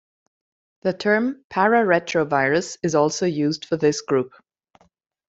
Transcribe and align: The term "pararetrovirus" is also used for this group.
The 0.81 0.93
term 0.93 1.45
"pararetrovirus" 1.51 2.79
is 2.81 2.95
also 2.95 3.27
used 3.27 3.65
for 3.65 3.77
this 3.77 4.01
group. 4.01 4.33